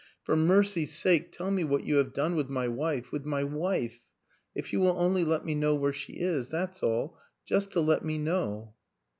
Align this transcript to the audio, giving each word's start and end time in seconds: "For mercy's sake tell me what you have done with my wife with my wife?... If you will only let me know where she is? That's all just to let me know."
"For 0.25 0.35
mercy's 0.35 0.95
sake 0.97 1.31
tell 1.31 1.51
me 1.51 1.63
what 1.63 1.83
you 1.83 1.97
have 1.97 2.11
done 2.11 2.35
with 2.35 2.49
my 2.49 2.67
wife 2.67 3.11
with 3.11 3.23
my 3.23 3.43
wife?... 3.43 4.01
If 4.55 4.73
you 4.73 4.79
will 4.79 4.97
only 4.99 5.23
let 5.23 5.45
me 5.45 5.53
know 5.53 5.75
where 5.75 5.93
she 5.93 6.13
is? 6.13 6.49
That's 6.49 6.81
all 6.81 7.19
just 7.45 7.69
to 7.73 7.81
let 7.81 8.03
me 8.03 8.17
know." 8.17 8.73